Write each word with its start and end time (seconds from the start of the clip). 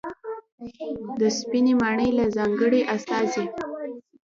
د 1.19 1.21
سپینې 1.37 1.73
ماڼۍ 1.81 2.09
له 2.17 2.25
ځانګړې 2.35 2.81
استازي 2.93 3.45